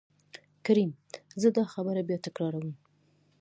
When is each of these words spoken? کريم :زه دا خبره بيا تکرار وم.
کريم 0.65 0.91
:زه 1.41 1.47
دا 1.57 1.63
خبره 1.73 2.01
بيا 2.07 2.17
تکرار 2.25 2.53
وم. 2.57 2.71